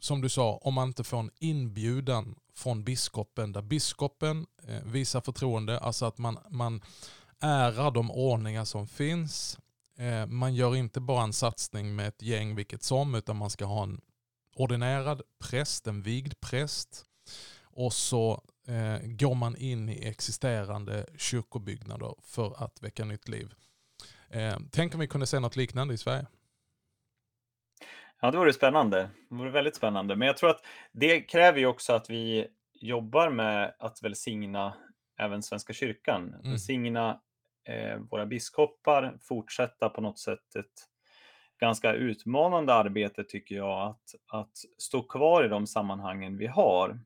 [0.00, 5.20] som du sa, om man inte får en inbjudan från biskopen, där biskopen eh, visar
[5.20, 6.82] förtroende, alltså att man, man
[7.40, 9.58] ärar de ordningar som finns.
[9.98, 13.64] Eh, man gör inte bara en satsning med ett gäng vilket som, utan man ska
[13.64, 14.00] ha en
[14.54, 17.04] ordinerad präst, en vigd präst.
[17.62, 23.54] Och så eh, går man in i existerande kyrkobyggnader för att väcka nytt liv.
[24.28, 26.26] Eh, tänk om vi kunde se något liknande i Sverige.
[28.24, 29.10] Ja, det vore spännande.
[29.28, 30.16] Det vore väldigt spännande.
[30.16, 34.74] Men jag tror att det kräver ju också att vi jobbar med att välsigna
[35.18, 36.28] även Svenska kyrkan.
[36.28, 36.50] Mm.
[36.50, 37.20] Välsigna
[37.64, 40.88] eh, våra biskopar, fortsätta på något sätt ett,
[41.60, 47.00] ganska utmanande arbete tycker jag att, att stå kvar i de sammanhangen vi har.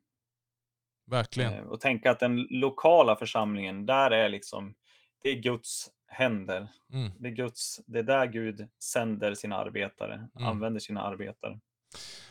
[1.07, 1.52] Verkligen.
[1.52, 4.74] Eh, och tänka att den lokala församlingen, där är liksom,
[5.22, 6.68] det är Guds händer.
[6.92, 7.11] Mm.
[7.18, 10.49] Det är, Guds, det är där Gud sänder sina arbetare, Mm.
[10.49, 11.61] använder sina arbetare.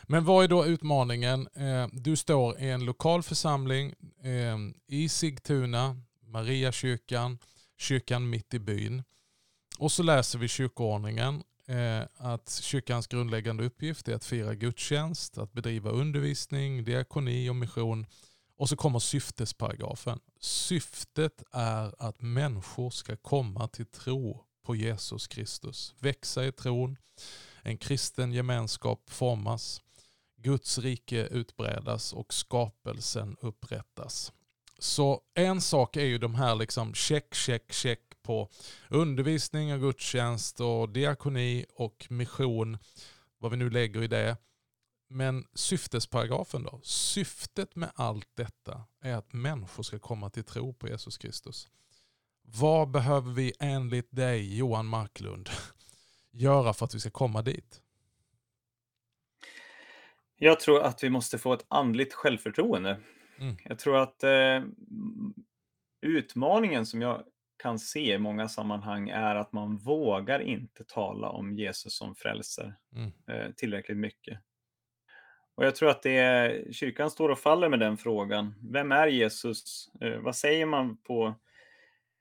[0.04, 1.48] Men vad är då utmaningen?
[1.56, 7.38] Eh, Du står i en lokal församling eh, i Sigtuna, Mariakyrkan,
[7.78, 9.04] kyrkan mitt i byn.
[9.80, 15.54] Och så läser vi kyrkoordningen eh, att kyrkans grundläggande uppgift är att fira gudstjänst, att
[15.54, 18.06] bedriva undervisning, diakoni och mission.
[18.58, 20.20] Och så kommer syftesparagrafen.
[20.39, 26.98] Syftet är att människor ska komma till tro på Jesus Kristus, växa i tron,
[27.62, 29.82] en kristen gemenskap formas,
[30.38, 34.34] Guds rike utbredas och skapelsen upprättas.
[34.80, 38.50] Så en sak är ju de här liksom check, check, check på
[38.89, 42.78] undervisning och gudstjänst och diakoni och mission,
[43.39, 44.38] vad vi nu lägger i det.
[45.10, 46.80] Men syftesparagrafen då?
[46.84, 51.67] Syftet med allt detta är att människor ska komma till tro på Jesus Kristus.
[52.41, 55.50] Vad behöver vi enligt dig, Johan Marklund,
[56.32, 57.82] göra för att vi ska komma dit?
[60.39, 63.00] Jag tror att vi måste få ett andligt självförtroende.
[63.39, 63.58] Mm.
[63.63, 64.63] Jag tror att eh,
[66.02, 67.24] utmaningen som jag
[67.58, 72.76] kan se i många sammanhang är att man vågar inte tala om Jesus som frälser
[72.96, 73.12] Mm.
[73.28, 74.39] eh, tillräckligt mycket.
[75.58, 78.56] Och jag tror att det är, kyrkan står och faller med den frågan.
[78.72, 79.89] Vem är Jesus?
[80.02, 81.34] Eh, vad säger man på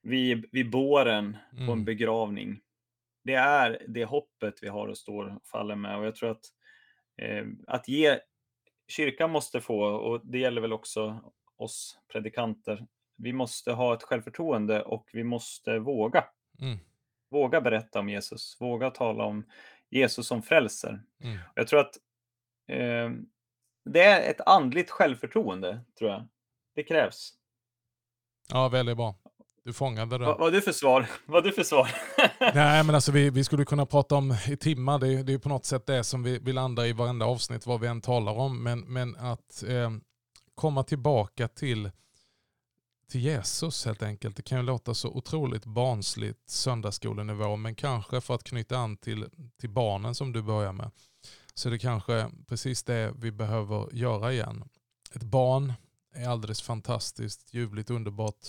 [0.02, 1.84] vid, vid båren på en Mm.
[1.84, 2.60] begravning?
[3.24, 5.98] Det är det hoppet vi har och står och faller med.
[5.98, 6.44] Och jag tror att
[7.22, 8.18] eh, att ge
[8.88, 14.82] kyrkan måste få, och det gäller väl också oss predikanter, vi måste ha ett självförtroende
[14.82, 16.24] och vi måste våga.
[16.60, 16.78] Mm.
[17.30, 19.44] Våga berätta om Jesus, våga tala om
[19.90, 21.02] Jesus som frälser.
[21.22, 21.38] Mm.
[21.54, 21.94] Jag tror att
[22.68, 23.10] eh,
[23.84, 26.28] det är ett andligt självförtroende, tror jag.
[26.74, 27.32] Det krävs.
[28.48, 29.14] Ja, väldigt bra.
[29.64, 30.24] Du fångade det.
[30.24, 31.06] Vad har du för svar?
[31.26, 31.90] Vad du för svar?
[32.54, 34.98] Nej, men alltså vi, vi skulle kunna prata om i timmar.
[34.98, 37.66] Det, är- det är på något sätt det som vi, vi landar i varenda avsnitt,
[37.66, 38.62] vad vi än talar om.
[38.62, 39.90] Men, men att eh,
[40.54, 41.90] komma tillbaka till,
[43.10, 44.36] till Jesus helt enkelt.
[44.36, 49.26] Det kan ju låta så otroligt barnsligt söndagsskolenivå, men kanske för att knyta an till,
[49.60, 50.90] till barnen som du börjar med.
[51.58, 54.68] Så det kanske precis det vi behöver göra igen.
[55.12, 55.72] Ett barn
[56.14, 58.46] är alldeles fantastiskt, ljuvligt, underbart.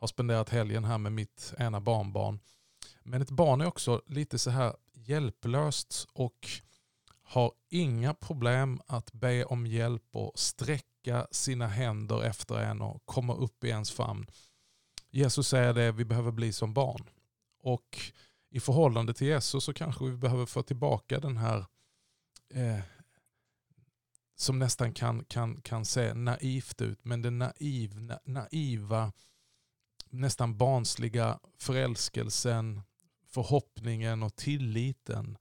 [0.00, 2.40] Har spenderat helgen här med mitt ena barnbarn.
[3.02, 6.48] Men ett barn är också lite så här hjälplöst och
[7.22, 13.34] har inga problem att be om hjälp och sträcka sina händer efter en och komma
[13.34, 14.26] upp i ens famn.
[15.10, 17.10] Jesus säger det, vi behöver bli som barn.
[17.62, 17.98] Och
[18.50, 21.66] i förhållande till Jesus så kanske vi behöver få tillbaka den här
[22.50, 22.80] eh,
[24.36, 29.12] som nästan kan, kan, kan se naivt ut, men den naiv, na, naiva,
[30.10, 32.82] nästan barnsliga förälskelsen,
[33.26, 35.38] förhoppningen och tilliten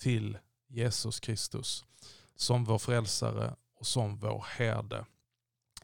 [0.00, 1.84] till Jesus Kristus
[2.36, 5.06] som vår frälsare och som vår herde.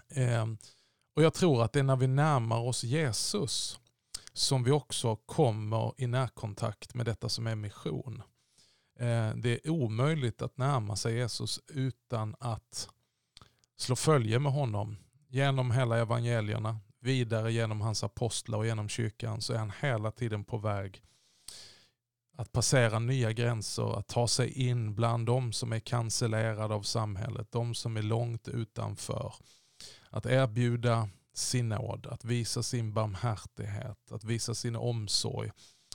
[0.09, 0.47] Eh,
[1.15, 3.81] och jag tror att det är när vi närmar oss Jesus
[4.33, 8.23] som vi också kommer i närkontakt med detta som är mission.
[8.99, 12.89] Eh, det är omöjligt att närma sig Jesus utan att
[13.77, 14.97] slå följe med honom
[15.29, 20.45] genom hela evangelierna, vidare genom hans apostlar och genom kyrkan så är han hela tiden
[20.45, 21.03] på väg
[22.39, 27.53] att passera nya gränser, att ta sig in bland de som är cancellerade av samhället,
[27.53, 29.35] de som är långt utanför.
[30.11, 35.51] Att erbjuda sin nåd, att visa sin barmhärtighet, att visa sin omsorg,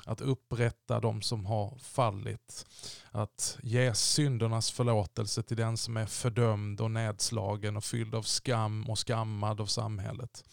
[0.06, 2.66] att upprätta de som har fallit,
[3.12, 8.90] att ge syndernas förlåtelse till den som är fördömd och nedslagen och fylld av skam
[8.90, 10.44] och skammad av samhället.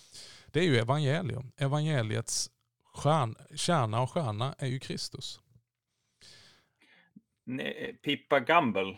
[0.47, 1.53] Det är ju evangelium.
[1.57, 2.51] Evangeliets
[2.95, 5.41] stjärn, kärna och stjärna är ju Kristus.
[8.03, 8.97] Pippa Gamble,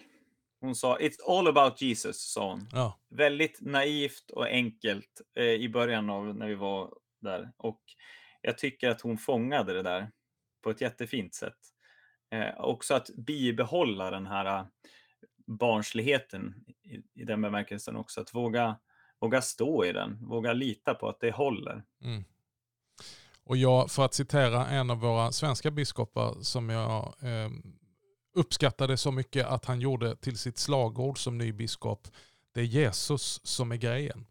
[0.61, 2.69] hon sa It's all about Jesus, sa hon.
[2.73, 7.53] Ja, Väldigt naivt och enkelt eh, i början av när vi var där.
[7.57, 7.81] Och
[8.43, 10.11] jag tycker att hon fångade det där
[10.63, 11.59] på ett jättefint sätt.
[12.31, 14.67] Eh, också att bibehålla den här eh,
[15.47, 18.21] barnsligheten i, i den bemärkelsen också.
[18.21, 18.77] Att våga,
[19.21, 21.83] våga stå i den, våga lita på att det håller.
[22.03, 22.25] Mm.
[23.45, 27.51] Och jag, för att citera en av våra svenska biskopar som jag eh,
[28.35, 32.09] uppskattade så mycket att han gjorde till sitt slagord som ny biskop.
[32.55, 34.27] Det är Jesus som är grejen.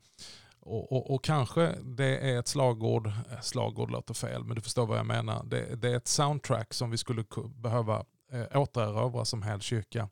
[0.61, 4.85] Och, och, och kanske det är ett slagord, eh, slagord låter fel, men du förstår
[4.85, 5.43] vad jag menar.
[5.43, 7.23] Det, det är ett soundtrack som vi skulle
[7.55, 10.09] behöva eh, återerövra som hel kyrka.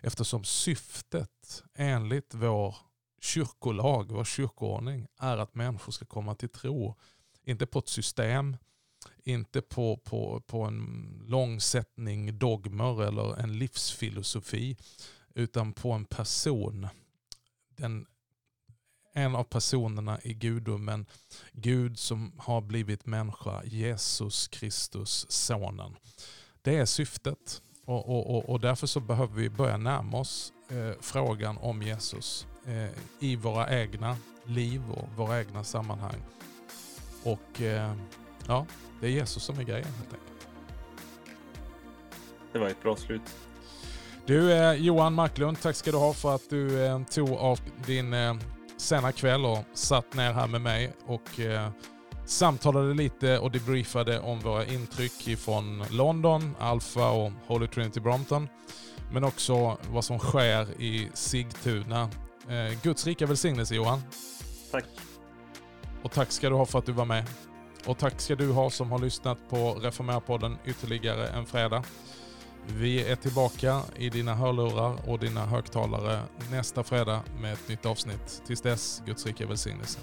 [0.00, 2.76] Eftersom syftet enligt vår
[3.20, 6.94] kyrkolag, vår kyrkoordning, är att människor ska komma till tro.
[7.44, 8.56] Inte på ett system,
[9.24, 14.76] inte på, på, på en långsättning dogmer eller en livsfilosofi,
[15.34, 16.88] utan på en person.
[17.76, 18.06] Den,
[19.18, 21.06] en av personerna i gudomen,
[21.52, 25.96] Gud som har blivit människa, Jesus Kristus, sonen.
[26.62, 27.62] Det är syftet.
[27.84, 32.46] Och, och, och, och därför så behöver vi börja närma oss eh, frågan om Jesus
[32.66, 32.90] eh,
[33.20, 36.22] i våra egna liv och våra egna sammanhang.
[37.22, 37.92] Och eh,
[38.46, 38.66] ja,
[39.00, 40.48] det är Jesus som är grejen helt enkelt.
[42.52, 43.22] Det var ett bra slut.
[44.26, 48.12] Du eh, Johan Marklund, tack ska du ha för att du eh, tog av din
[48.12, 48.34] eh,
[48.80, 51.70] sena kväll och satt ner här med mig och eh,
[52.24, 58.48] samtalade lite och debriefade om våra intryck från London, Alpha och Holy Trinity Brompton.
[59.12, 62.10] Men också vad som sker i Sigtuna.
[62.48, 64.02] Eh, Guds rika välsignelse Johan.
[64.70, 64.84] Tack.
[66.02, 67.24] Och tack ska du ha för att du var med.
[67.86, 71.84] Och tack ska du ha som har lyssnat på Reformerpodden ytterligare en fredag.
[72.76, 78.42] Vi är tillbaka i dina hörlurar och dina högtalare nästa fredag med ett nytt avsnitt.
[78.46, 79.98] Tills dess, Guds rika välsignelse.